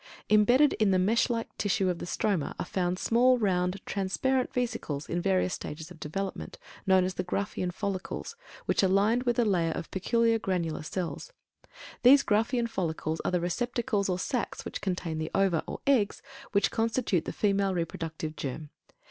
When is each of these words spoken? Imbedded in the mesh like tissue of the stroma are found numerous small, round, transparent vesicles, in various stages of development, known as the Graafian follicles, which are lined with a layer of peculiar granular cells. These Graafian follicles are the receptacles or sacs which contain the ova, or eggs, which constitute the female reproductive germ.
Imbedded 0.29 0.73
in 0.79 0.89
the 0.89 0.97
mesh 0.97 1.29
like 1.29 1.55
tissue 1.59 1.87
of 1.87 1.99
the 1.99 2.07
stroma 2.07 2.55
are 2.57 2.65
found 2.65 2.93
numerous 2.95 3.01
small, 3.03 3.37
round, 3.37 3.79
transparent 3.85 4.51
vesicles, 4.51 5.07
in 5.07 5.21
various 5.21 5.53
stages 5.53 5.91
of 5.91 5.99
development, 5.99 6.57
known 6.87 7.03
as 7.03 7.13
the 7.13 7.23
Graafian 7.23 7.71
follicles, 7.71 8.35
which 8.65 8.83
are 8.83 8.87
lined 8.87 9.21
with 9.29 9.37
a 9.37 9.45
layer 9.45 9.69
of 9.73 9.91
peculiar 9.91 10.39
granular 10.39 10.81
cells. 10.81 11.31
These 12.01 12.23
Graafian 12.23 12.67
follicles 12.67 13.21
are 13.23 13.29
the 13.29 13.39
receptacles 13.41 14.09
or 14.09 14.17
sacs 14.17 14.65
which 14.65 14.81
contain 14.81 15.19
the 15.19 15.29
ova, 15.35 15.63
or 15.67 15.81
eggs, 15.85 16.23
which 16.51 16.71
constitute 16.71 17.25
the 17.25 17.31
female 17.31 17.75
reproductive 17.75 18.35
germ. 18.35 18.71